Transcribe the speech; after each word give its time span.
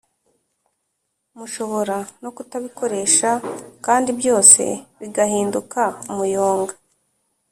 mushobora 1.37 1.97
no 2.21 2.29
kutabikoresha 2.35 3.29
kandi 3.85 4.09
byose 4.19 4.61
bigahinduka 4.99 5.81
umuyonga, 6.11 6.73